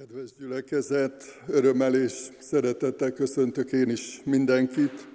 [0.00, 5.08] Kedves gyülekezet, örömmel és szeretettel köszöntök én is mindenkit,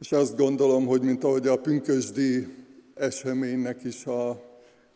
[0.00, 2.46] és azt gondolom, hogy mint ahogy a pünkösdi
[2.94, 4.42] eseménynek is a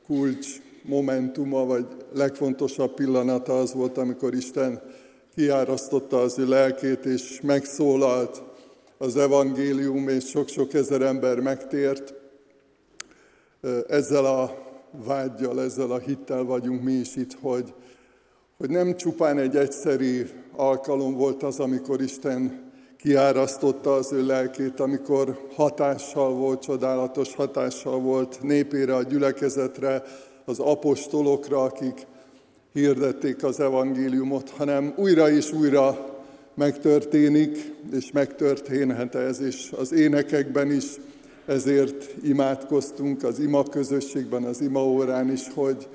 [0.06, 0.46] kulcs
[0.82, 4.82] momentuma, vagy legfontosabb pillanata az volt, amikor Isten
[5.34, 8.43] kiárasztotta az ő lelkét, és megszólalt
[8.96, 12.14] az evangélium, és sok-sok ezer ember megtért.
[13.89, 14.66] Ezzel a
[15.05, 17.75] vágyjal, ezzel a hittel vagyunk mi is itt, hogy
[18.59, 20.26] hogy nem csupán egy egyszerű
[20.57, 28.39] alkalom volt az, amikor Isten kiárasztotta az ő lelkét, amikor hatással volt, csodálatos hatással volt
[28.43, 30.03] népére, a gyülekezetre,
[30.44, 32.06] az apostolokra, akik
[32.72, 36.17] hirdették az evangéliumot, hanem újra és újra
[36.55, 40.84] megtörténik, és megtörténhet ez, és az énekekben is
[41.47, 45.89] ezért imádkoztunk az ima közösségben, az ima órán is, hogy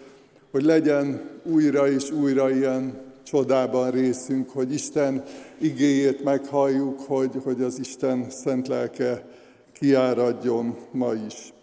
[0.53, 5.23] hogy legyen újra és újra ilyen csodában részünk, hogy Isten
[5.57, 9.25] igéjét meghalljuk, hogy, hogy az Isten szent lelke
[9.71, 11.53] kiáradjon ma is.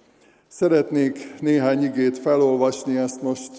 [0.48, 3.50] Szeretnék néhány igét felolvasni, ezt most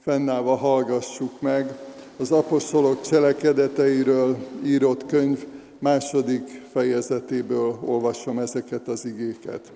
[0.00, 1.74] fennállva hallgassuk meg.
[2.16, 5.46] Az apostolok cselekedeteiről írott könyv
[5.78, 9.72] második fejezetéből olvasom ezeket az igéket.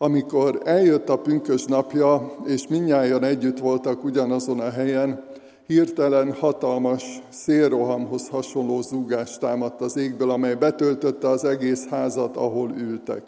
[0.00, 5.24] Amikor eljött a pünkös napja, és minnyáján együtt voltak ugyanazon a helyen,
[5.66, 13.22] hirtelen hatalmas szélrohamhoz hasonló zúgás támadt az égből, amely betöltötte az egész házat, ahol ültek.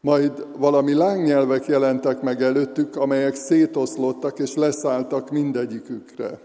[0.00, 6.38] Majd valami lángnyelvek jelentek meg előttük, amelyek szétoszlottak és leszálltak mindegyikükre.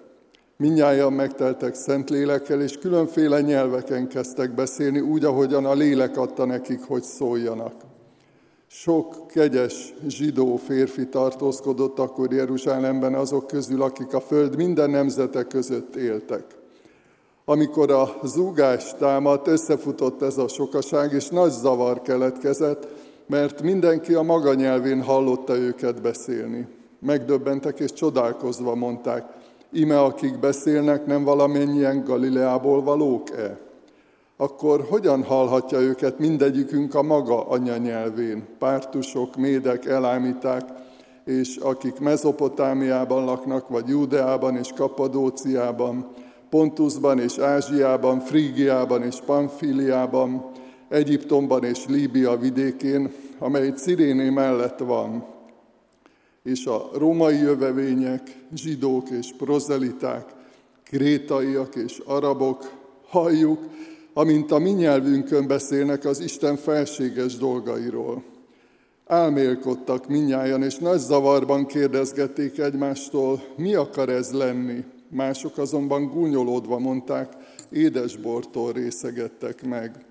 [0.57, 6.83] Mindnyájan megteltek szent lélekkel, és különféle nyelveken kezdtek beszélni, úgy, ahogyan a lélek adta nekik,
[6.87, 7.73] hogy szóljanak.
[8.75, 15.95] Sok kegyes zsidó férfi tartózkodott akkor Jeruzsálemben azok közül, akik a föld minden nemzete között
[15.95, 16.43] éltek.
[17.45, 22.87] Amikor a zúgás támadt, összefutott ez a sokaság, és nagy zavar keletkezett,
[23.25, 26.67] mert mindenki a maga nyelvén hallotta őket beszélni.
[26.99, 29.25] Megdöbbentek és csodálkozva mondták,
[29.71, 33.62] ime akik beszélnek, nem valamennyien Galileából valók-e?
[34.43, 38.47] Akkor hogyan hallhatja őket mindegyikünk a maga anyanyelvén?
[38.59, 40.63] Pártusok, médek, elámíták,
[41.25, 46.07] és akik Mezopotámiában laknak, vagy Júdeában és Kapadóciában,
[46.49, 50.51] Pontusban és Ázsiában, Frígiában és Pamfiliában,
[50.89, 55.25] Egyiptomban és Líbia vidékén, amely Ciréné mellett van,
[56.43, 60.25] és a római jövevények, zsidók és prozeliták,
[60.83, 62.71] krétaiak és arabok,
[63.07, 63.59] halljuk,
[64.13, 68.23] amint a mi nyelvünkön beszélnek az Isten felséges dolgairól.
[69.05, 74.83] Álmélkodtak minnyájan, és nagy zavarban kérdezgették egymástól, mi akar ez lenni.
[75.09, 77.33] Mások azonban gúnyolódva mondták,
[77.69, 80.05] édesbortól részegettek meg.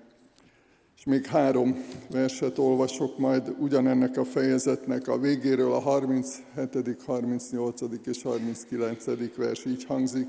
[0.97, 7.81] És még három verset olvasok majd ugyanennek a fejezetnek a végéről, a 37., 38.
[8.05, 9.05] és 39.
[9.35, 10.27] vers így hangzik.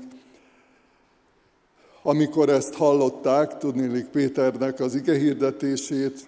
[2.07, 6.27] Amikor ezt hallották, tudnélik Péternek az ige hirdetését,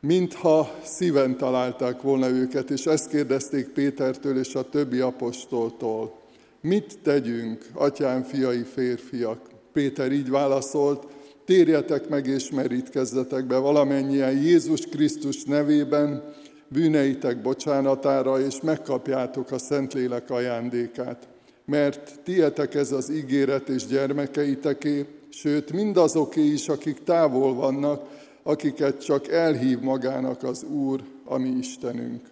[0.00, 6.18] mintha szíven találták volna őket, és ezt kérdezték Pétertől és a többi apostoltól.
[6.60, 9.40] Mit tegyünk, atyám, fiai, férfiak?
[9.72, 11.06] Péter így válaszolt,
[11.44, 16.34] térjetek meg és merítkezzetek be valamennyien Jézus Krisztus nevében,
[16.68, 21.28] bűneitek bocsánatára, és megkapjátok a Szentlélek ajándékát
[21.68, 28.02] mert tietek ez az ígéret és gyermekeiteké, sőt mindazoké is, akik távol vannak,
[28.42, 32.28] akiket csak elhív magának az Úr, ami Istenünk.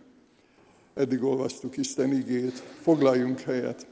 [0.95, 3.87] Eddig olvastuk Isten igét, foglaljunk helyet.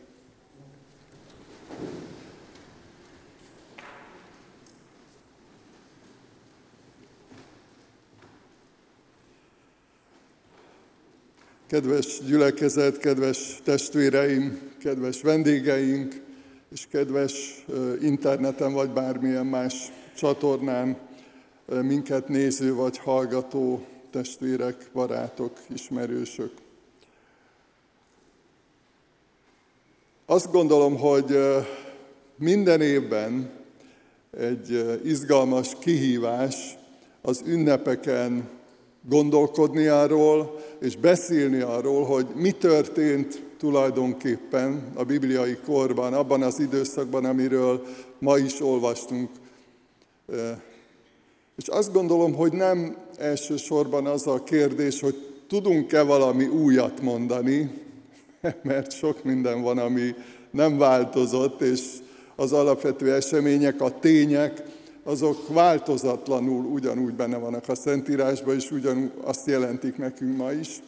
[11.66, 16.22] Kedves gyülekezet, kedves testvéreim, kedves vendégeink,
[16.72, 17.64] és kedves
[18.00, 20.96] interneten vagy bármilyen más csatornán
[21.82, 26.50] minket néző vagy hallgató testvérek, barátok, ismerősök.
[30.26, 31.38] Azt gondolom, hogy
[32.36, 33.50] minden évben
[34.38, 36.76] egy izgalmas kihívás
[37.22, 38.48] az ünnepeken
[39.08, 47.24] gondolkodni arról, és beszélni arról, hogy mi történt tulajdonképpen a bibliai korban, abban az időszakban,
[47.24, 47.86] amiről
[48.18, 49.30] ma is olvastunk.
[51.56, 55.14] És azt gondolom, hogy nem elsősorban az a kérdés, hogy
[55.48, 57.70] tudunk-e valami újat mondani,
[58.62, 60.14] mert sok minden van, ami
[60.50, 61.80] nem változott, és
[62.36, 64.62] az alapvető események, a tények,
[65.02, 70.82] azok változatlanul ugyanúgy benne vannak a Szentírásban, és ugyanúgy azt jelentik nekünk ma is.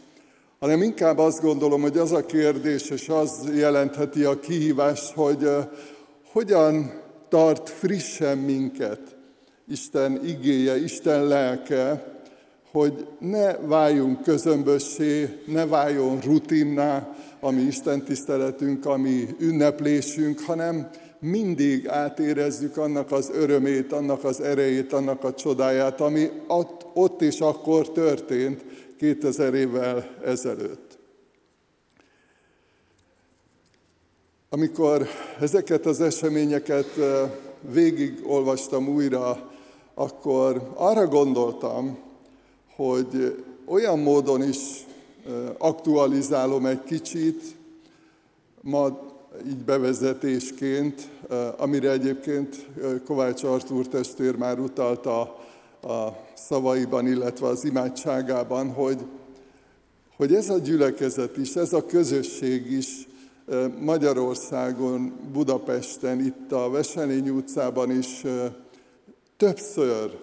[0.58, 5.48] Hanem inkább azt gondolom, hogy az a kérdés, és az jelentheti a kihívást, hogy
[6.32, 6.92] hogyan
[7.28, 9.00] tart frissen minket
[9.68, 12.14] Isten igéje, Isten lelke,
[12.70, 20.88] hogy ne váljunk közömbössé, ne váljon rutinná, ami Isten tiszteletünk, ami ünneplésünk, hanem
[21.20, 27.40] mindig átérezzük annak az örömét, annak az erejét, annak a csodáját, ami ott, ott és
[27.40, 28.64] akkor történt
[28.96, 30.98] 2000 évvel ezelőtt.
[34.48, 35.06] Amikor
[35.40, 36.98] ezeket az eseményeket
[37.60, 39.50] végigolvastam újra,
[39.94, 41.98] akkor arra gondoltam,
[42.74, 44.86] hogy olyan módon is
[45.58, 47.42] aktualizálom egy kicsit,
[48.60, 48.98] ma
[49.46, 51.08] így bevezetésként,
[51.56, 52.66] amire egyébként
[53.04, 55.45] Kovács Artúr testvér már utalta
[55.86, 59.06] a szavaiban, illetve az imádságában, hogy,
[60.16, 63.08] hogy ez a gyülekezet is, ez a közösség is
[63.80, 68.22] Magyarországon, Budapesten, itt a Veselény utcában is
[69.36, 70.18] többször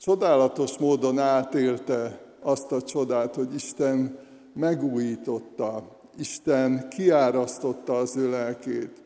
[0.00, 4.18] csodálatos módon átélte azt a csodát, hogy Isten
[4.54, 9.02] megújította, Isten kiárasztotta az ő lelkét.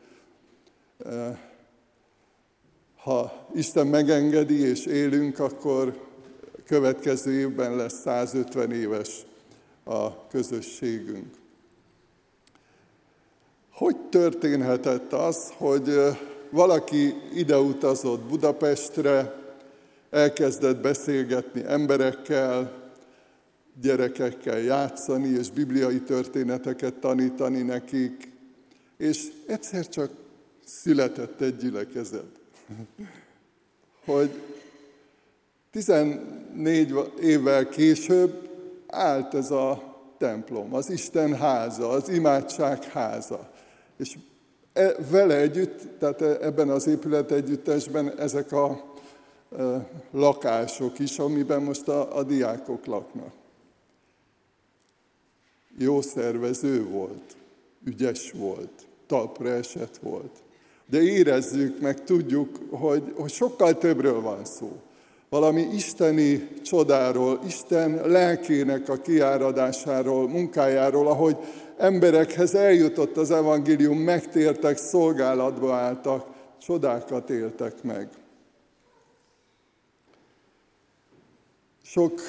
[3.05, 6.07] Ha Isten megengedi és élünk, akkor
[6.65, 9.25] következő évben lesz 150 éves
[9.83, 11.25] a közösségünk.
[13.71, 15.89] Hogy történhetett az, hogy
[16.49, 19.35] valaki ide utazott Budapestre,
[20.09, 22.71] elkezdett beszélgetni emberekkel,
[23.81, 28.31] gyerekekkel játszani, és bibliai történeteket tanítani nekik,
[28.97, 30.11] és egyszer csak
[30.63, 32.43] született egy gyülekezet.
[34.05, 34.41] Hogy
[35.71, 38.49] 14 évvel később
[38.87, 43.51] állt ez a templom, az Isten háza, az imádság háza.
[43.97, 44.17] És
[44.73, 48.93] e, vele együtt, tehát ebben az épület együttesben ezek a
[50.11, 53.33] lakások is, amiben most a, a diákok laknak.
[55.77, 57.35] Jó szervező volt,
[57.83, 60.43] ügyes volt, talpra esett volt.
[60.89, 64.81] De érezzük, meg tudjuk, hogy, hogy sokkal többről van szó.
[65.29, 71.37] Valami isteni csodáról, Isten lelkének a kiáradásáról, munkájáról, ahogy
[71.77, 76.27] emberekhez eljutott az evangélium, megtértek, szolgálatba álltak,
[76.61, 78.09] csodákat éltek meg.
[81.83, 82.21] Sok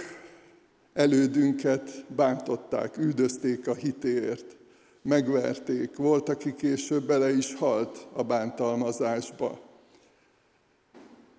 [0.92, 4.55] elődünket bántották, üldözték a hitéért,
[5.06, 9.58] megverték, volt, aki később bele is halt a bántalmazásba.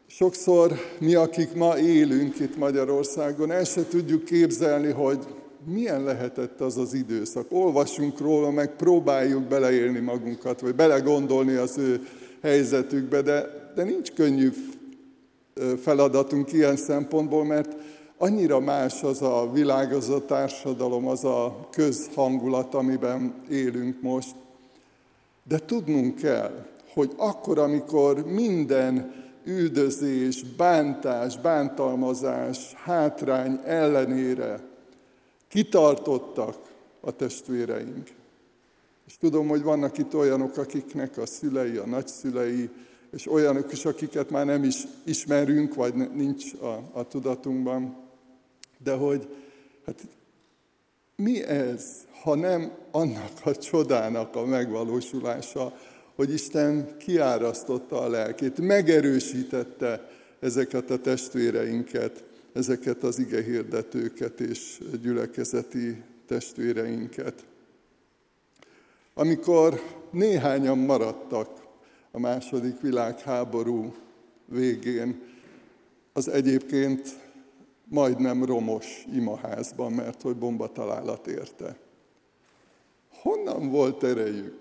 [0.07, 5.19] Sokszor mi, akik ma élünk itt Magyarországon, el se tudjuk képzelni, hogy
[5.65, 7.45] milyen lehetett az az időszak.
[7.51, 12.07] Olvasunk róla, meg próbáljuk beleélni magunkat, vagy belegondolni az ő
[12.41, 14.49] helyzetükbe, de, de nincs könnyű
[15.81, 17.75] feladatunk ilyen szempontból, mert
[18.17, 24.35] annyira más az a világ, az a társadalom, az a közhangulat, amiben élünk most.
[25.43, 34.61] De tudnunk kell, hogy akkor, amikor minden üldözés, bántás, bántalmazás, hátrány ellenére
[35.47, 36.57] kitartottak
[37.01, 38.07] a testvéreink.
[39.07, 42.69] És tudom, hogy vannak itt olyanok, akiknek a szülei, a nagyszülei,
[43.11, 48.06] és olyanok is, akiket már nem is ismerünk, vagy nincs a, a tudatunkban.
[48.83, 49.27] De hogy
[49.85, 50.07] hát
[51.15, 55.77] mi ez, ha nem annak a csodának a megvalósulása,
[56.15, 67.45] hogy Isten kiárasztotta a lelkét, megerősítette ezeket a testvéreinket, ezeket az igehirdetőket és gyülekezeti testvéreinket.
[69.13, 69.81] Amikor
[70.11, 71.49] néhányan maradtak
[72.11, 73.95] a második világháború
[74.45, 75.21] végén,
[76.13, 77.26] az egyébként
[77.89, 81.77] majdnem romos imaházban, mert hogy bombatalálat érte.
[83.21, 84.57] Honnan volt erejük?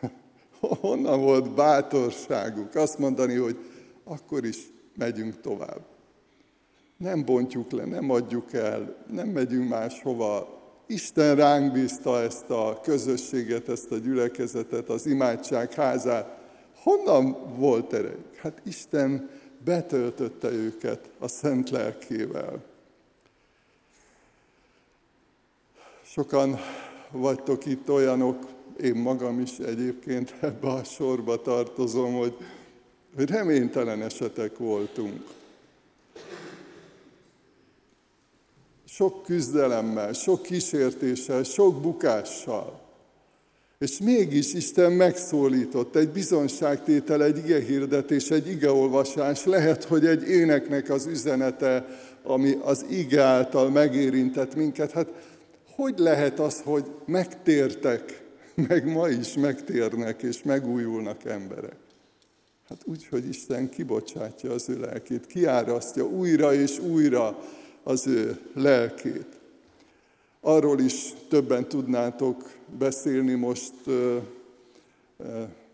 [0.80, 3.58] Honnan volt bátorságuk azt mondani, hogy
[4.04, 4.58] akkor is
[4.96, 5.80] megyünk tovább.
[6.96, 10.60] Nem bontjuk le, nem adjuk el, nem megyünk máshova.
[10.86, 16.40] Isten ránk bízta ezt a közösséget, ezt a gyülekezetet, az imádság házát.
[16.82, 18.34] Honnan volt erejük?
[18.36, 19.30] Hát Isten
[19.64, 22.64] betöltötte őket a szent lelkével.
[26.02, 26.58] Sokan
[27.10, 28.46] vagytok itt olyanok,
[28.80, 32.36] én magam is egyébként ebbe a sorba tartozom, hogy,
[33.16, 35.22] hogy reménytelen esetek voltunk.
[38.84, 42.81] Sok küzdelemmel, sok kísértéssel, sok bukással.
[43.82, 51.06] És mégis Isten megszólított, egy bizonságtétel, egy igehirdetés, egy igeolvasás, lehet, hogy egy éneknek az
[51.06, 51.86] üzenete,
[52.22, 54.90] ami az ige által megérintett minket.
[54.92, 55.12] Hát
[55.74, 58.22] hogy lehet az, hogy megtértek,
[58.68, 61.76] meg ma is megtérnek és megújulnak emberek?
[62.68, 67.38] Hát úgy, hogy Isten kibocsátja az ő lelkét, kiárasztja újra és újra
[67.82, 69.40] az ő lelkét.
[70.44, 73.72] Arról is többen tudnátok beszélni, most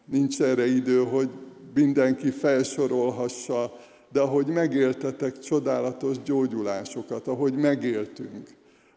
[0.05, 1.29] nincs erre idő, hogy
[1.75, 3.77] mindenki felsorolhassa,
[4.13, 8.49] de ahogy megéltetek csodálatos gyógyulásokat, ahogy megéltünk,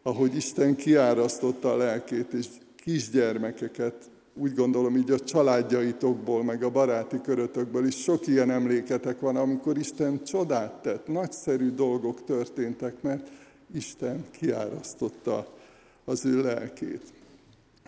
[0.02, 7.20] ahogy Isten kiárasztotta a lelkét, és kisgyermekeket, úgy gondolom így a családjaitokból, meg a baráti
[7.20, 13.28] körötökből is sok ilyen emléketek van, amikor Isten csodát tett, nagyszerű dolgok történtek, mert
[13.74, 15.60] Isten kiárasztotta
[16.04, 17.02] az ő lelkét.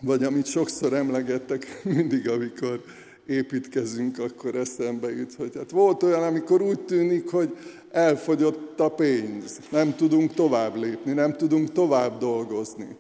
[0.03, 2.85] Vagy amit sokszor emlegettek, mindig, amikor
[3.27, 7.57] építkezünk, akkor eszembe jut, hogy hát volt olyan, amikor úgy tűnik, hogy
[7.91, 12.97] elfogyott a pénz, nem tudunk tovább lépni, nem tudunk tovább dolgozni.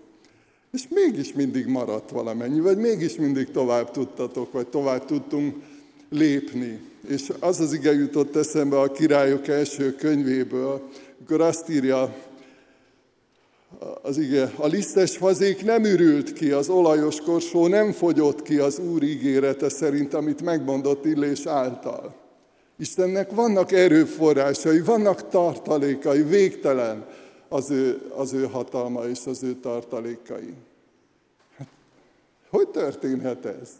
[0.72, 5.56] És mégis mindig maradt valamennyi, vagy mégis mindig tovább tudtatok, vagy tovább tudtunk
[6.08, 6.80] lépni.
[7.08, 12.16] És az az ige jutott eszembe a királyok első könyvéből, amikor azt írja
[14.02, 18.78] az ige, a lisztes fazék nem ürült ki, az olajos korsó nem fogyott ki az
[18.78, 22.14] Úr ígérete szerint, amit megmondott Illés által.
[22.76, 27.06] Istennek vannak erőforrásai, vannak tartalékai, végtelen
[27.48, 30.54] az ő, az ő hatalma és az ő tartalékai.
[31.56, 31.68] Hát,
[32.50, 33.70] hogy történhet ez?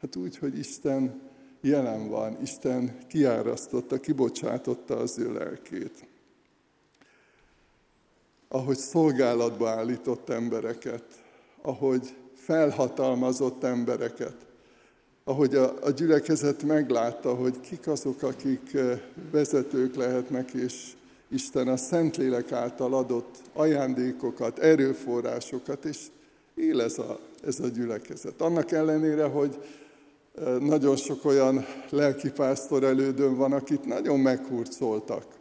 [0.00, 1.20] Hát úgy, hogy Isten
[1.60, 6.06] jelen van, Isten kiárasztotta, kibocsátotta az ő lelkét
[8.48, 11.04] ahogy szolgálatba állított embereket,
[11.62, 14.36] ahogy felhatalmazott embereket,
[15.24, 18.76] ahogy a, a gyülekezet meglátta, hogy kik azok, akik
[19.30, 20.92] vezetők lehetnek, és
[21.28, 25.98] Isten a Szentlélek által adott ajándékokat, erőforrásokat, és
[26.54, 28.40] él ez a, ez a gyülekezet.
[28.40, 29.58] Annak ellenére, hogy
[30.60, 35.35] nagyon sok olyan lelkipásztor elődön van, akit nagyon meghurcoltak.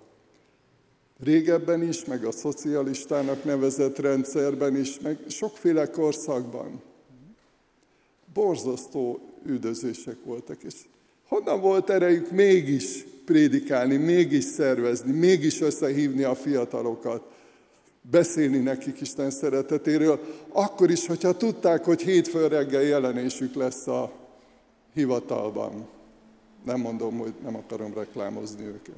[1.23, 6.81] Régebben is, meg a szocialistának nevezett rendszerben is, meg sokféle korszakban.
[8.33, 10.73] Borzasztó üldözések voltak, és
[11.27, 17.33] honnan volt erejük mégis prédikálni, mégis szervezni, mégis összehívni a fiatalokat,
[18.01, 20.19] beszélni nekik Isten szeretetéről,
[20.49, 24.11] akkor is, hogyha tudták, hogy hétfő reggel jelenésük lesz a
[24.93, 25.87] hivatalban.
[26.63, 28.95] Nem mondom, hogy nem akarom reklámozni őket.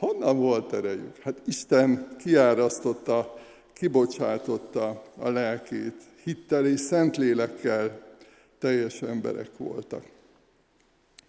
[0.00, 1.16] Honnan volt erejük?
[1.16, 3.38] Hát Isten kiárasztotta,
[3.72, 6.02] kibocsátotta a lelkét.
[6.22, 8.02] Hittel és szentlélekkel
[8.58, 10.04] teljes emberek voltak.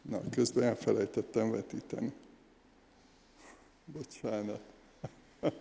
[0.01, 2.13] Na, közben elfelejtettem vetíteni.
[3.85, 4.61] Bocsánat.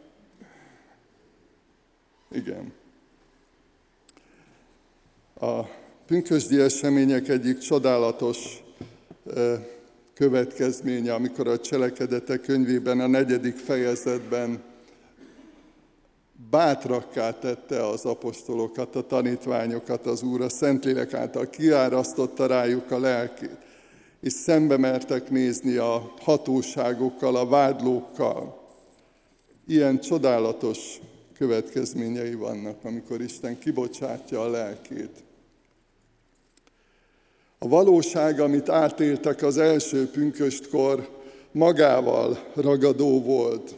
[2.40, 2.72] Igen.
[5.40, 5.62] A
[6.06, 8.62] pünkösdi események egyik csodálatos
[10.20, 14.62] következménye, amikor a cselekedetek könyvében, a negyedik fejezetben
[16.50, 23.56] bátrakká tette az apostolokat, a tanítványokat az Úr, a Szentlélek által kiárasztotta rájuk a lelkét,
[24.20, 28.68] és szembe mertek nézni a hatóságokkal, a vádlókkal.
[29.66, 31.00] Ilyen csodálatos
[31.38, 35.29] következményei vannak, amikor Isten kibocsátja a lelkét.
[37.62, 41.08] A valóság, amit átéltek az első pünköstkor,
[41.52, 43.74] magával ragadó volt.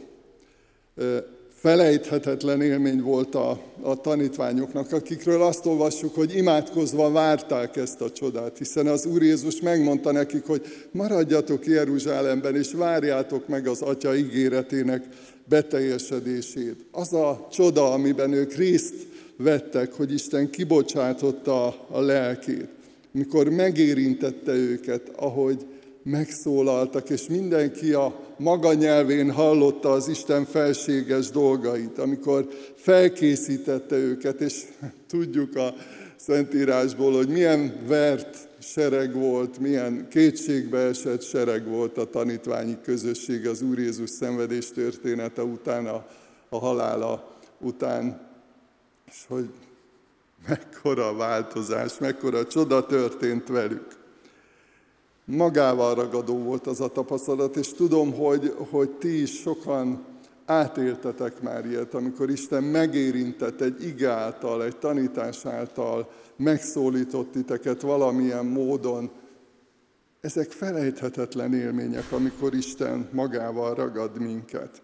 [1.53, 8.57] Felejthetetlen élmény volt a, a tanítványoknak, akikről azt olvassuk, hogy imádkozva várták ezt a csodát,
[8.57, 10.61] hiszen az Úr Jézus megmondta nekik, hogy
[10.91, 15.07] maradjatok Jeruzsálemben, és várjátok meg az Atya ígéretének
[15.45, 16.85] beteljesedését.
[16.91, 18.95] Az a csoda, amiben ők részt
[19.37, 22.81] vettek, hogy Isten kibocsátotta a lelkét
[23.13, 25.65] mikor megérintette őket, ahogy
[26.03, 34.63] megszólaltak, és mindenki a maga nyelvén hallotta az Isten felséges dolgait, amikor felkészítette őket, és
[35.07, 35.73] tudjuk a
[36.15, 43.61] Szentírásból, hogy milyen vert sereg volt, milyen kétségbe esett sereg volt a tanítványi közösség az
[43.61, 46.05] Úr Jézus szenvedés története után, a,
[46.49, 48.27] a halála után,
[49.07, 49.49] és hogy
[50.47, 53.87] mekkora változás, mekkora csoda történt velük.
[55.25, 60.05] Magával ragadó volt az a tapasztalat, és tudom, hogy, hogy ti is sokan
[60.45, 68.45] átéltetek már ilyet, amikor Isten megérintett egy ige által, egy tanítás által, megszólított titeket valamilyen
[68.45, 69.11] módon.
[70.21, 74.81] Ezek felejthetetlen élmények, amikor Isten magával ragad minket.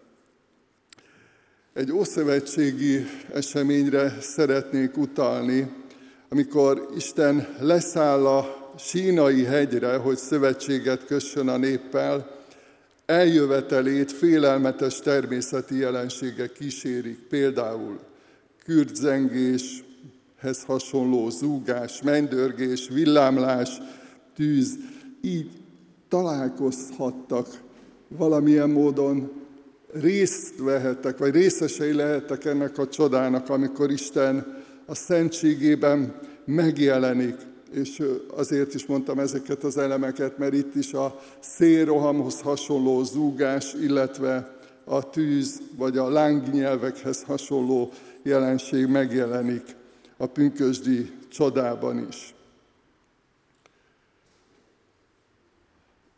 [1.72, 5.70] Egy ószövetségi eseményre szeretnék utalni,
[6.28, 12.38] amikor Isten leszáll a sínai hegyre, hogy szövetséget kössön a néppel,
[13.06, 17.98] eljövetelét félelmetes természeti jelenségek kísérik, például
[18.64, 23.78] kürtzengéshez hasonló zúgás, mennydörgés, villámlás,
[24.34, 24.76] tűz,
[25.20, 25.50] így
[26.08, 27.46] találkozhattak
[28.08, 29.39] valamilyen módon
[29.92, 37.36] részt vehettek, vagy részesei lehettek ennek a csodának, amikor Isten a szentségében megjelenik.
[37.72, 38.02] És
[38.34, 45.10] azért is mondtam ezeket az elemeket, mert itt is a szélrohamhoz hasonló zúgás, illetve a
[45.10, 47.92] tűz vagy a lángnyelvekhez hasonló
[48.22, 49.76] jelenség megjelenik
[50.16, 52.34] a pünkösdi csodában is.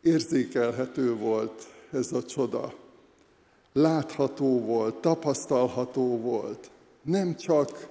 [0.01, 2.82] Érzékelhető volt ez a csoda
[3.73, 6.69] látható volt, tapasztalható volt.
[7.01, 7.87] Nem csak,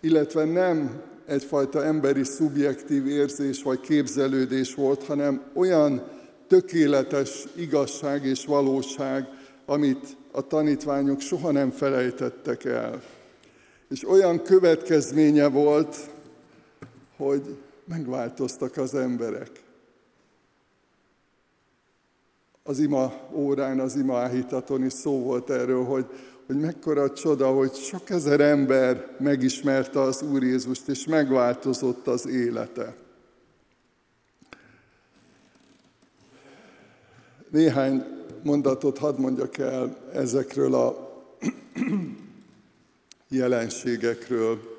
[0.00, 6.02] illetve nem egyfajta emberi szubjektív érzés vagy képzelődés volt, hanem olyan
[6.46, 9.28] tökéletes igazság és valóság,
[9.66, 13.02] amit a tanítványok soha nem felejtettek el.
[13.90, 15.96] És olyan következménye volt,
[17.16, 19.50] hogy megváltoztak az emberek
[22.68, 26.06] az ima órán, az ima áhítaton is szó volt erről, hogy,
[26.46, 32.94] hogy mekkora csoda, hogy sok ezer ember megismerte az Úr Jézust, és megváltozott az élete.
[37.50, 38.04] Néhány
[38.42, 41.22] mondatot hadd mondjak el ezekről a
[43.28, 44.77] jelenségekről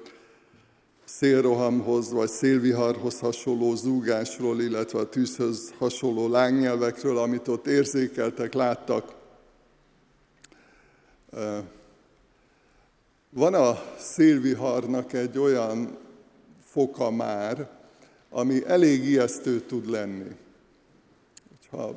[1.09, 9.15] szélrohamhoz vagy szélviharhoz hasonló zúgásról, illetve a tűzhöz hasonló lángnyelvekről, amit ott érzékeltek, láttak.
[13.29, 15.97] Van a szélviharnak egy olyan
[16.63, 17.69] foka már,
[18.29, 20.35] ami elég ijesztő tud lenni.
[21.69, 21.95] Ha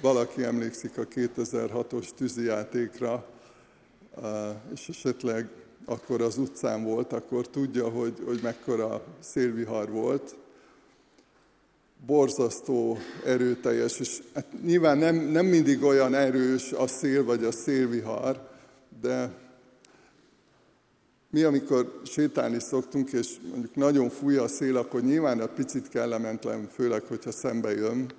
[0.00, 3.26] valaki emlékszik a 2006-os tűzijátékra,
[4.72, 10.36] és esetleg akkor az utcán volt, akkor tudja, hogy, hogy mekkora szélvihar volt.
[12.06, 18.48] Borzasztó erőteljes, és hát nyilván nem, nem mindig olyan erős a szél vagy a szélvihar,
[19.00, 19.30] de
[21.30, 26.68] mi, amikor sétálni szoktunk, és mondjuk nagyon fúj a szél, akkor nyilván a picit kellemetlen,
[26.72, 28.12] főleg, hogyha szembe jön,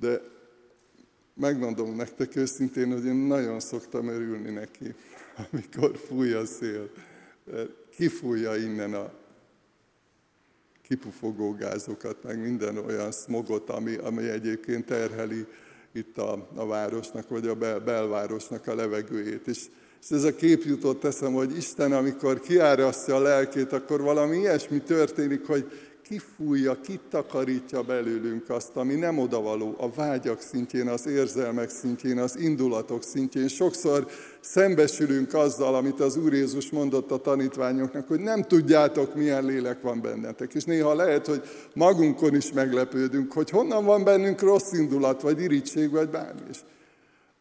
[0.00, 0.20] de
[1.34, 4.94] megmondom nektek őszintén, hogy én nagyon szoktam örülni neki
[5.52, 6.90] amikor fúj a szél.
[7.90, 9.12] Kifújja innen a
[10.82, 15.46] kipufogó gázokat, meg minden olyan smogot, ami, ami egyébként terheli
[15.92, 19.46] itt a, a városnak, vagy a bel, belvárosnak a levegőjét.
[19.46, 19.64] És,
[20.02, 24.80] és ez a kép jutott eszem, hogy Isten, amikor kiárasztja a lelkét, akkor valami ilyesmi
[24.80, 25.70] történik, hogy
[26.08, 33.02] kifújja, kitakarítja belőlünk azt, ami nem odavaló, a vágyak szintjén, az érzelmek szintjén, az indulatok
[33.02, 33.48] szintjén.
[33.48, 34.06] Sokszor
[34.40, 40.00] szembesülünk azzal, amit az Úr Jézus mondott a tanítványoknak, hogy nem tudjátok, milyen lélek van
[40.00, 40.54] bennetek.
[40.54, 41.42] És néha lehet, hogy
[41.74, 46.40] magunkon is meglepődünk, hogy honnan van bennünk rossz indulat, vagy irítség, vagy bármi.
[46.50, 46.58] És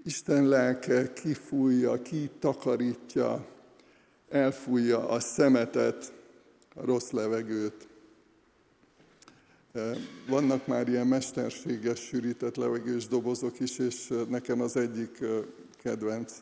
[0.04, 3.46] Isten lelke kifújja, kitakarítja,
[4.30, 6.14] elfújja a szemetet,
[6.76, 7.88] a rossz levegőt.
[10.28, 15.24] Vannak már ilyen mesterséges sűrített levegős dobozok is, és nekem az egyik
[15.84, 16.34] kedvenc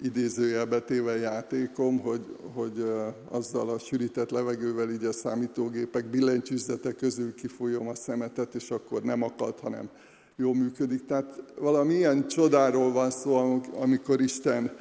[0.00, 2.84] idézőjelbe téve játékom, hogy, hogy
[3.28, 9.22] azzal a sűrített levegővel így a számítógépek billentyűzete közül kifújom a szemetet, és akkor nem
[9.22, 9.88] akad, hanem
[10.36, 11.04] jól működik.
[11.04, 14.76] Tehát valami ilyen csodáról van szó, amikor Isten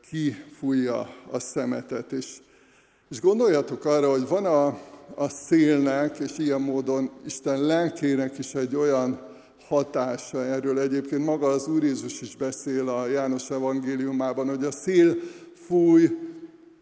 [0.00, 2.12] kifújja a szemetet.
[2.12, 2.38] És,
[3.10, 4.78] és gondoljatok arra, hogy van a,
[5.14, 9.20] a szélnek, és ilyen módon Isten lelkének is egy olyan
[9.68, 10.78] hatása erről.
[10.78, 15.16] Egyébként maga az Úr Jézus is beszél a János evangéliumában, hogy a szél
[15.54, 16.08] fúj,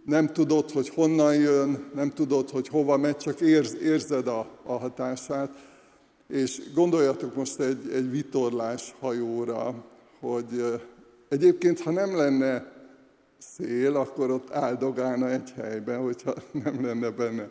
[0.04, 4.72] nem tudod, hogy honnan jön, nem tudod, hogy hova megy, csak érz, érzed a, a
[4.72, 5.50] hatását.
[6.28, 9.84] És gondoljatok most egy, egy vitorlás hajóra,
[10.20, 10.80] hogy
[11.28, 12.72] egyébként, ha nem lenne
[13.38, 16.34] szél, akkor ott áldogálna egy helyben, hogyha
[16.64, 17.48] nem lenne benne,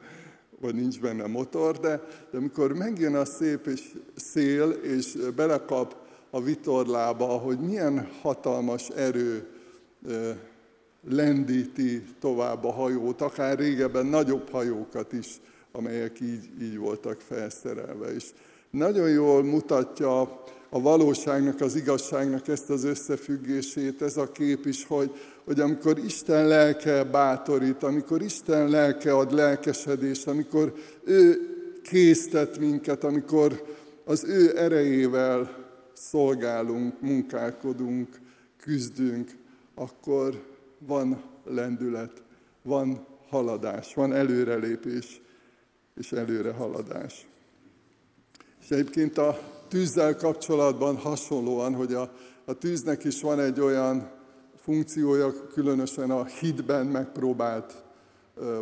[0.61, 3.81] vagy nincs benne motor, de, de amikor megjön a szép és
[4.15, 5.95] szél, és belekap
[6.29, 9.47] a vitorlába, hogy milyen hatalmas erő
[11.09, 15.27] lendíti tovább a hajót, akár régebben nagyobb hajókat is,
[15.71, 18.13] amelyek így, így voltak felszerelve.
[18.13, 18.23] És
[18.69, 20.21] nagyon jól mutatja
[20.69, 25.11] a valóságnak, az igazságnak ezt az összefüggését, ez a kép is, hogy,
[25.45, 31.39] hogy amikor Isten lelke bátorít, amikor Isten lelke ad lelkesedést, amikor ő
[31.83, 33.63] késztet minket, amikor
[34.05, 38.19] az ő erejével szolgálunk, munkálkodunk,
[38.61, 39.31] küzdünk,
[39.75, 40.43] akkor
[40.79, 42.23] van lendület,
[42.61, 45.21] van haladás, van előrelépés
[45.99, 47.27] és előre haladás.
[48.61, 52.13] És egyébként a tűzzel kapcsolatban hasonlóan, hogy a,
[52.45, 54.11] a tűznek is van egy olyan
[54.65, 57.73] funkciója, különösen a hitben megpróbált,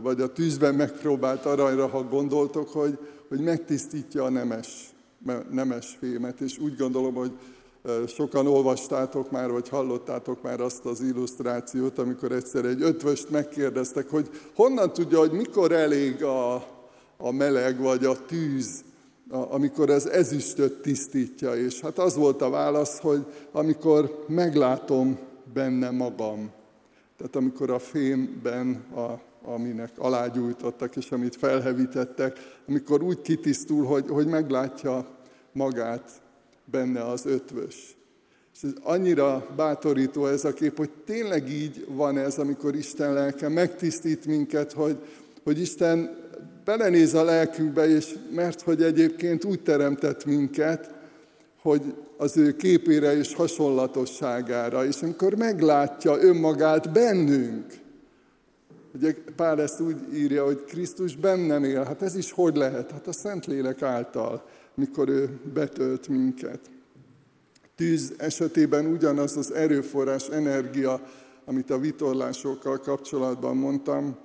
[0.02, 4.94] vagy a tűzben megpróbált aranyra, ha gondoltok, hogy, hogy megtisztítja a nemes,
[5.52, 6.42] nemes fémet.
[6.42, 7.32] És úgy gondolom, hogy
[8.08, 14.30] Sokan olvastátok már, vagy hallottátok már azt az illusztrációt, amikor egyszer egy ötvöst megkérdeztek, hogy
[14.56, 16.54] honnan tudja, hogy mikor elég a,
[17.18, 18.84] a meleg vagy a tűz,
[19.30, 21.56] amikor az ezüstöt tisztítja.
[21.56, 25.18] És hát az volt a válasz, hogy amikor meglátom
[25.54, 26.52] benne magam.
[27.18, 34.28] Tehát amikor a fémben, a, aminek alágyújtottak, és amit felhevítettek, amikor úgy kitisztul, hogy, hogy
[34.28, 35.08] meglátja
[35.52, 36.22] magát
[36.66, 37.98] benne az ötvös.
[38.54, 43.50] És ez annyira bátorító ez a kép, hogy tényleg így van ez, amikor Isten lelke
[43.50, 44.98] megtisztít minket, hogy,
[45.44, 46.22] hogy Isten
[46.66, 50.92] belenéz a lelkünkbe, és mert hogy egyébként úgy teremtett minket,
[51.62, 57.82] hogy az ő képére és hasonlatosságára, és amikor meglátja önmagát bennünk,
[58.96, 61.84] Ugye Pál ezt úgy írja, hogy Krisztus bennem él.
[61.84, 62.92] Hát ez is hogy lehet?
[62.92, 64.46] Hát a Szentlélek által
[64.76, 66.60] mikor ő betölt minket.
[67.76, 71.02] Tűz esetében ugyanaz az erőforrás, energia,
[71.46, 74.18] amit a vitorlásokkal kapcsolatban mondtam.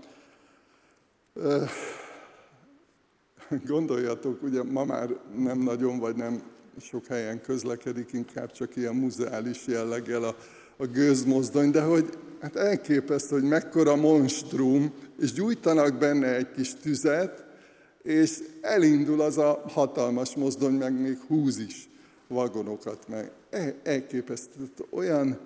[3.66, 6.42] Gondoljatok, ugye ma már nem nagyon, vagy nem
[6.80, 10.36] sok helyen közlekedik, inkább csak ilyen muzeális jelleggel a,
[10.76, 17.44] a gőzmozdony, de hogy hát elképesztő, hogy mekkora monstrum, és gyújtanak benne egy kis tüzet,
[18.02, 21.88] és elindul az a hatalmas mozdony, meg még húz is
[22.28, 24.68] vagonokat, meg e, elképesztő.
[24.90, 25.38] Olyan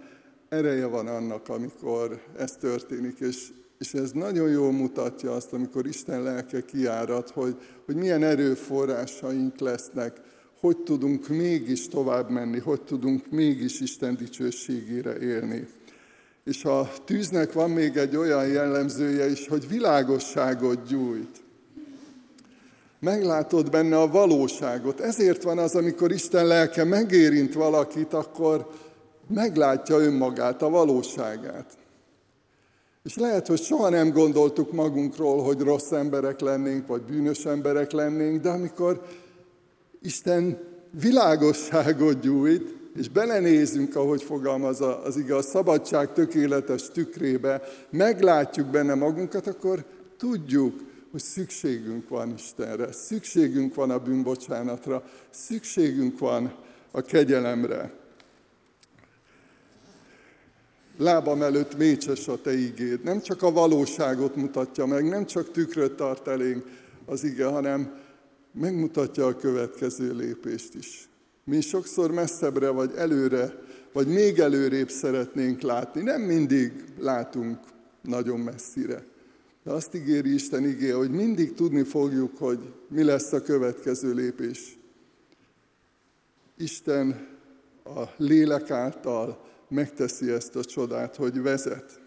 [0.48, 6.22] ereje van annak, amikor ez történik, és, és ez nagyon jól mutatja azt, amikor Isten
[6.22, 10.20] lelke kiárad, hogy, hogy milyen erőforrásaink lesznek,
[10.62, 15.68] hogy tudunk mégis tovább menni, hogy tudunk mégis Isten dicsőségére élni.
[16.44, 21.42] És a tűznek van még egy olyan jellemzője is, hogy világosságot gyújt
[23.00, 25.00] meglátod benne a valóságot.
[25.00, 28.70] Ezért van az, amikor Isten lelke megérint valakit, akkor
[29.28, 31.78] meglátja önmagát, a valóságát.
[33.04, 38.40] És lehet, hogy soha nem gondoltuk magunkról, hogy rossz emberek lennénk, vagy bűnös emberek lennénk,
[38.40, 39.06] de amikor
[40.02, 40.58] Isten
[41.00, 49.84] világosságot gyújt, és belenézünk, ahogy fogalmaz az igaz, szabadság tökéletes tükrébe, meglátjuk benne magunkat, akkor
[50.16, 56.54] tudjuk, hogy szükségünk van Istenre, szükségünk van a bűnbocsánatra, szükségünk van
[56.90, 57.92] a kegyelemre.
[60.98, 63.02] Lábam előtt mécses a te igéd.
[63.02, 66.64] Nem csak a valóságot mutatja meg, nem csak tükröt tart elénk
[67.06, 68.01] az ige, hanem
[68.52, 71.08] megmutatja a következő lépést is.
[71.44, 73.62] Mi sokszor messzebbre, vagy előre,
[73.92, 76.02] vagy még előrébb szeretnénk látni.
[76.02, 77.58] Nem mindig látunk
[78.02, 79.04] nagyon messzire.
[79.64, 84.78] De azt ígéri Isten igé, hogy mindig tudni fogjuk, hogy mi lesz a következő lépés.
[86.56, 87.28] Isten
[87.84, 92.00] a lélek által megteszi ezt a csodát, hogy vezet.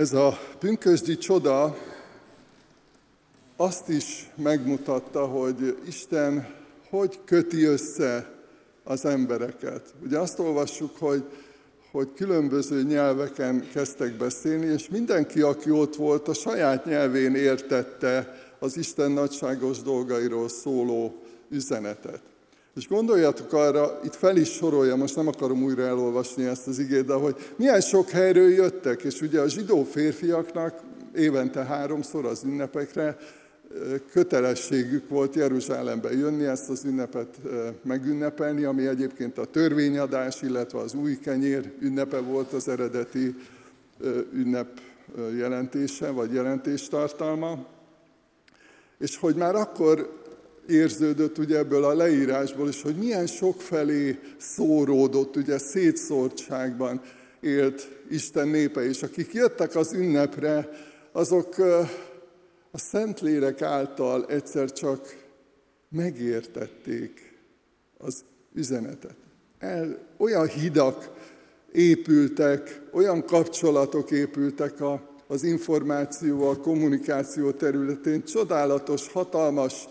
[0.00, 1.76] Ez a pünkösdi csoda
[3.56, 6.54] azt is megmutatta, hogy Isten
[6.90, 8.30] hogy köti össze
[8.84, 9.94] az embereket.
[10.02, 11.24] Ugye azt olvassuk, hogy,
[11.90, 18.76] hogy különböző nyelveken kezdtek beszélni, és mindenki, aki ott volt, a saját nyelvén értette az
[18.76, 22.29] Isten nagyságos dolgairól szóló üzenetet.
[22.74, 27.04] És gondoljatok arra, itt fel is sorolja, most nem akarom újra elolvasni ezt az igét,
[27.04, 30.80] de hogy milyen sok helyről jöttek, és ugye a zsidó férfiaknak
[31.14, 33.16] évente háromszor az ünnepekre
[34.12, 37.38] kötelességük volt Jeruzsálembe jönni, ezt az ünnepet
[37.82, 43.34] megünnepelni, ami egyébként a törvényadás, illetve az új kenyér ünnepe volt az eredeti
[44.32, 44.80] ünnep
[45.36, 47.66] jelentése, vagy jelentéstartalma.
[48.98, 50.19] És hogy már akkor
[50.70, 57.00] érződött ugye ebből a leírásból is, hogy milyen sokfelé szóródott, ugye szétszórtságban
[57.40, 60.68] élt Isten népe, és akik jöttek az ünnepre,
[61.12, 61.58] azok
[62.70, 65.16] a Szentlélek által egyszer csak
[65.88, 67.38] megértették
[67.98, 69.16] az üzenetet.
[69.58, 71.10] El, olyan hidak
[71.72, 79.88] épültek, olyan kapcsolatok épültek a, az információ, a kommunikáció területén, csodálatos, hatalmas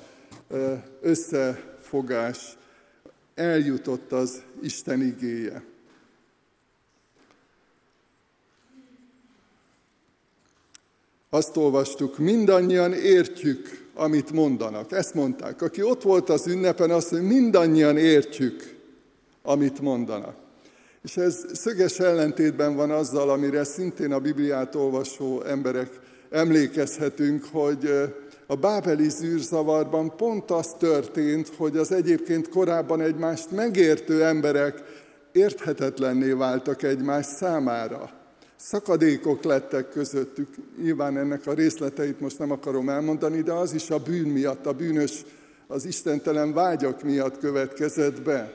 [1.02, 2.58] összefogás
[3.36, 5.64] eljutott az Isten igéje.
[11.30, 14.92] Azt olvastuk, mindannyian értjük, amit mondanak.
[14.92, 15.62] Ezt mondták.
[15.62, 18.76] Aki ott volt az ünnepen, azt mondja, mindannyian értjük,
[19.42, 20.36] amit mondanak.
[21.04, 27.90] És ez szöges ellentétben van azzal, amire szintén a Bibliát olvasó emberek emlékezhetünk, hogy
[28.52, 34.84] a bábeli zűrzavarban pont az történt, hogy az egyébként korábban egymást megértő emberek
[35.32, 38.10] érthetetlenné váltak egymás számára.
[38.56, 40.48] Szakadékok lettek közöttük,
[40.82, 44.74] nyilván ennek a részleteit most nem akarom elmondani, de az is a bűn miatt, a
[44.74, 45.26] bűnös,
[45.68, 48.54] az istentelen vágyak miatt következett be.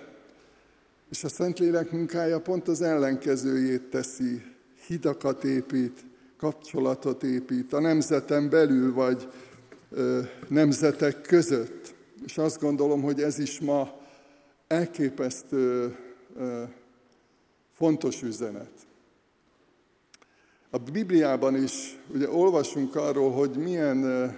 [1.11, 4.43] És a Szentlélek munkája pont az ellenkezőjét teszi,
[4.87, 6.05] hidakat épít,
[6.39, 9.29] kapcsolatot épít a nemzeten belül, vagy
[10.49, 11.95] nemzetek között.
[12.25, 14.01] És azt gondolom, hogy ez is ma
[14.67, 15.97] elképesztő
[17.73, 18.73] fontos üzenet.
[20.71, 24.33] A Bibliában is ugye olvasunk arról, hogy milyen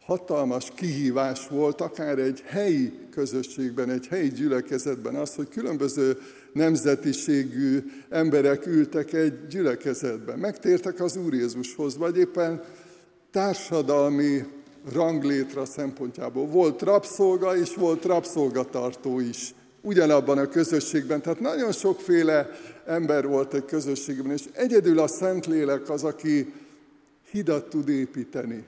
[0.00, 6.18] hatalmas kihívás volt akár egy helyi közösségben, egy helyi gyülekezetben az, hogy különböző
[6.52, 10.38] nemzetiségű emberek ültek egy gyülekezetben.
[10.38, 12.62] Megtértek az Úr Jézushoz, vagy éppen
[13.30, 14.44] társadalmi
[14.92, 16.46] ranglétra szempontjából.
[16.46, 21.22] Volt rabszolga, és volt rabszolgatartó is ugyanabban a közösségben.
[21.22, 22.50] Tehát nagyon sokféle
[22.86, 26.52] ember volt egy közösségben, és egyedül a Szentlélek az, aki
[27.30, 28.64] hidat tud építeni.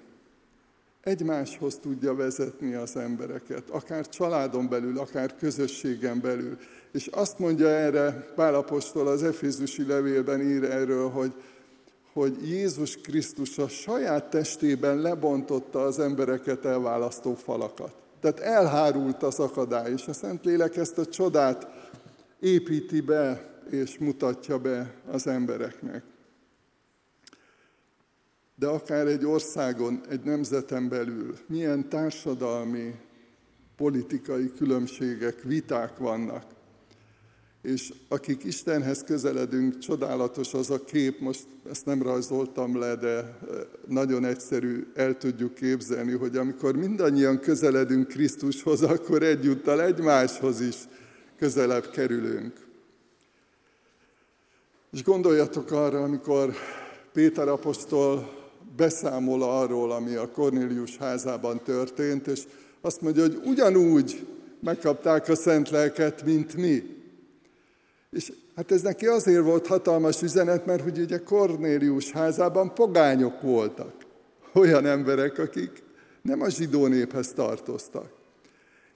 [1.01, 6.59] Egymáshoz tudja vezetni az embereket, akár családon belül, akár közösségen belül.
[6.93, 11.33] És azt mondja erre Pálapostól az Efézusi levélben ír erről, hogy,
[12.13, 17.95] hogy Jézus Krisztus a saját testében lebontotta az embereket elválasztó falakat.
[18.21, 21.67] Tehát elhárult az akadály, és a Szentlélek ezt a csodát
[22.41, 26.05] építi be, és mutatja be az embereknek.
[28.55, 32.95] De akár egy országon, egy nemzeten belül milyen társadalmi,
[33.77, 36.45] politikai különbségek, viták vannak,
[37.63, 43.39] és akik Istenhez közeledünk, csodálatos az a kép, most ezt nem rajzoltam le, de
[43.87, 50.77] nagyon egyszerű, el tudjuk képzelni, hogy amikor mindannyian közeledünk Krisztushoz, akkor egyúttal egymáshoz is
[51.39, 52.53] közelebb kerülünk.
[54.93, 56.55] És gondoljatok arra, amikor
[57.13, 58.41] Péter apostol
[58.77, 62.43] beszámol arról, ami a Kornélius házában történt, és
[62.81, 64.27] azt mondja, hogy ugyanúgy
[64.61, 67.02] megkapták a szent lelket, mint mi.
[68.13, 73.95] És hát ez neki azért volt hatalmas üzenet, mert hogy ugye Kornélius házában pogányok voltak.
[74.53, 75.83] Olyan emberek, akik
[76.23, 78.11] nem a zsidó néphez tartoztak.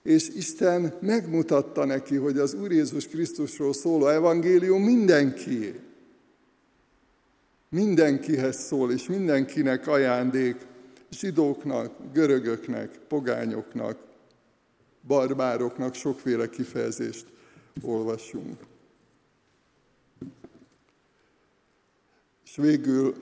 [0.02, 5.80] És Isten megmutatta neki, hogy az Úr Jézus Krisztusról szóló evangélium mindenkié.
[7.68, 10.56] Mindenkihez szól, és mindenkinek ajándék,
[11.10, 13.98] zsidóknak, görögöknek, pogányoknak,
[15.06, 17.26] barbároknak, sokféle kifejezést
[17.82, 18.56] olvasunk.
[22.56, 23.14] És végül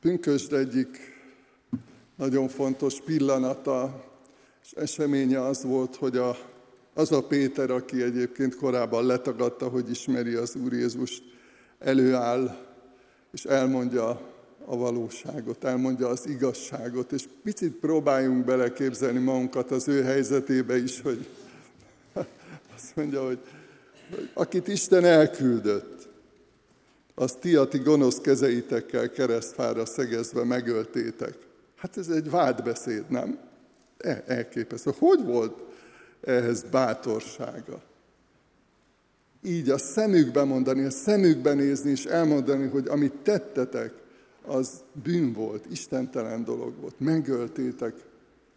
[0.00, 0.98] pünkösd egyik
[2.16, 4.04] nagyon fontos pillanata
[4.64, 6.36] és eseménye az volt, hogy a,
[6.94, 11.22] az a Péter, aki egyébként korábban letagadta, hogy ismeri az Úr Jézust,
[11.78, 12.56] előáll
[13.32, 14.08] és elmondja
[14.64, 21.28] a valóságot, elmondja az igazságot, és picit próbáljunk beleképzelni magunkat az ő helyzetébe is, hogy
[22.76, 23.38] azt mondja, hogy
[24.34, 26.08] akit Isten elküldött,
[27.14, 31.34] azt ti a ti gonosz kezeitekkel keresztfára szegezve megöltétek.
[31.76, 33.38] Hát ez egy vádbeszéd, nem?
[33.98, 34.90] E, elképesztő.
[34.98, 35.58] Hogy volt
[36.20, 37.82] ehhez bátorsága?
[39.42, 43.92] Így a szemükbe mondani, a szemükbe nézni és elmondani, hogy amit tettetek,
[44.46, 44.70] az
[45.02, 46.94] bűn volt, istentelen dolog volt.
[47.00, 47.94] Megöltétek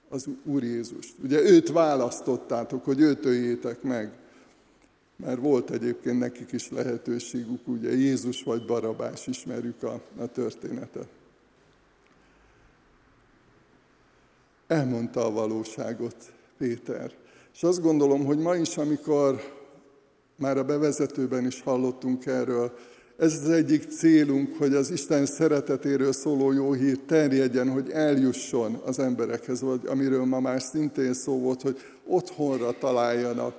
[0.10, 1.14] az Úr Jézust.
[1.24, 4.12] Ugye őt választottátok, hogy őt öljétek meg.
[5.22, 11.08] Mert volt egyébként nekik is lehetőségük, ugye Jézus vagy Barabás, ismerjük a, a történetet.
[14.68, 17.12] Elmondta a valóságot Péter.
[17.54, 19.42] És azt gondolom, hogy ma is, amikor
[20.36, 22.74] már a bevezetőben is hallottunk erről,
[23.18, 29.00] ez az egyik célunk, hogy az Isten szeretetéről szóló jó hír terjedjen, hogy eljusson az
[29.00, 33.56] emberekhez, vagy amiről ma már szintén szó volt, hogy otthonra találjanak,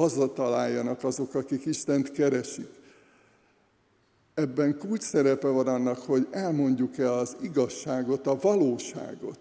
[0.00, 2.68] hazataláljanak azok, akik Istent keresik.
[4.34, 9.38] Ebben kulcs szerepe van annak, hogy elmondjuk-e az igazságot, a valóságot.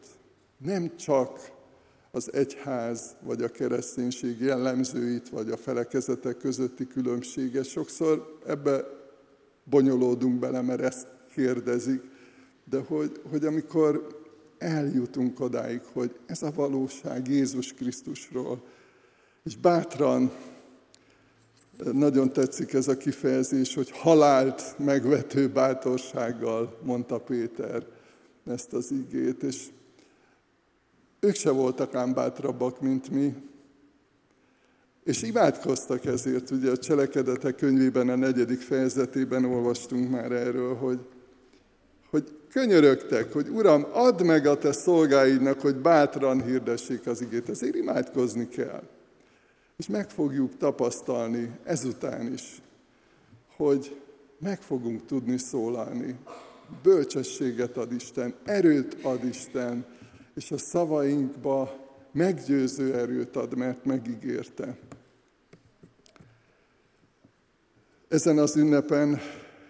[0.57, 1.51] Nem csak
[2.11, 7.65] az egyház vagy a kereszténység jellemzőit, vagy a felekezetek közötti különbséget.
[7.65, 8.85] Sokszor ebbe
[9.63, 12.01] bonyolódunk bele, mert ezt kérdezik,
[12.69, 14.07] de hogy, hogy amikor
[14.57, 18.61] eljutunk odáig, hogy ez a valóság Jézus Krisztusról,
[19.43, 20.31] és bátran,
[21.91, 27.85] nagyon tetszik ez a kifejezés, hogy halált megvető bátorsággal, mondta Péter
[28.45, 29.67] ezt az igét, és
[31.19, 33.35] ők se voltak ám bátrabbak, mint mi.
[35.03, 40.99] És imádkoztak ezért, ugye a cselekedetek könyvében, a negyedik fejezetében olvastunk már erről, hogy,
[42.09, 47.49] hogy könyörögtek, hogy Uram, add meg a te szolgáidnak, hogy bátran hirdessék az igét.
[47.49, 48.83] Ezért imádkozni kell.
[49.79, 52.61] És meg fogjuk tapasztalni ezután is,
[53.55, 54.01] hogy
[54.39, 56.15] meg fogunk tudni szólalni.
[56.83, 59.85] Bölcsességet ad Isten, erőt ad Isten,
[60.35, 64.77] és a szavainkba meggyőző erőt ad, mert megígérte.
[68.07, 69.19] Ezen az ünnepen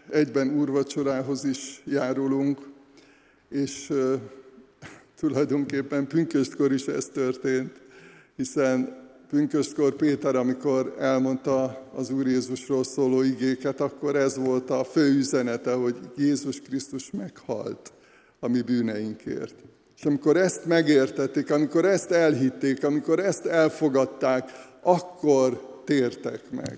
[0.10, 2.70] egyben úrvacsorához is járulunk,
[3.50, 3.94] és
[5.16, 7.82] tulajdonképpen pünköstkor is ez történt,
[8.36, 15.16] hiszen pünköstkor Péter, amikor elmondta az Úr Jézusról szóló igéket, akkor ez volt a fő
[15.16, 17.94] üzenete, hogy Jézus Krisztus meghalt
[18.40, 19.56] a mi bűneinkért.
[19.98, 26.78] És amikor ezt megértették, amikor ezt elhitték, amikor ezt elfogadták, akkor tértek meg.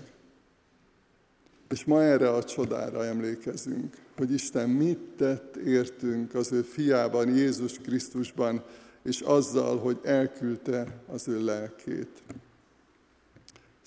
[1.68, 7.78] És ma erre a csodára emlékezünk, hogy Isten mit tett értünk az ő fiában, Jézus
[7.78, 8.62] Krisztusban,
[9.02, 12.22] és azzal, hogy elküldte az ő lelkét.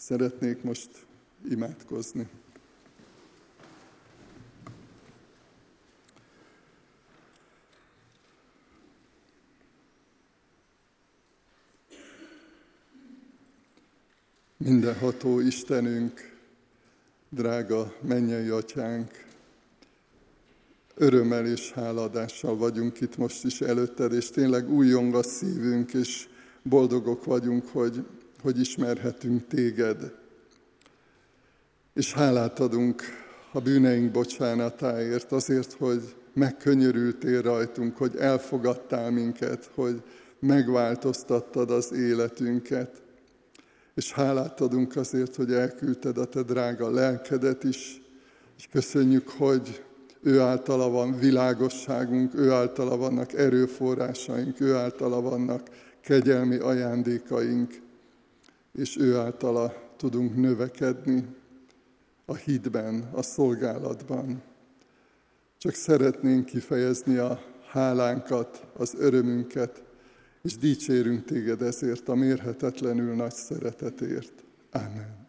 [0.05, 0.89] Szeretnék most
[1.49, 2.27] imádkozni.
[14.57, 16.37] Mindenható Istenünk,
[17.29, 19.25] drága mennyei atyánk,
[20.95, 26.27] örömmel és háladással vagyunk itt most is előtted, és tényleg újjong a szívünk, és
[26.63, 28.05] boldogok vagyunk, hogy,
[28.45, 30.11] hogy ismerhetünk téged.
[31.93, 33.01] És hálát adunk
[33.51, 40.01] a bűneink bocsánatáért, azért, hogy megkönyörültél rajtunk, hogy elfogadtál minket, hogy
[40.39, 43.01] megváltoztattad az életünket
[43.95, 48.01] és hálát adunk azért, hogy elküldted a te drága lelkedet is,
[48.57, 49.83] és köszönjük, hogy
[50.21, 55.69] ő általa van világosságunk, ő általa vannak erőforrásaink, ő általa vannak
[56.01, 57.83] kegyelmi ajándékaink,
[58.75, 61.25] és ő általa tudunk növekedni
[62.25, 64.41] a hitben, a szolgálatban.
[65.57, 69.83] Csak szeretnénk kifejezni a hálánkat, az örömünket,
[70.41, 74.43] és dicsérünk téged ezért a mérhetetlenül nagy szeretetért.
[74.71, 75.24] Amen.